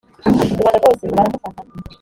[0.53, 1.61] rubanda rwose baramufata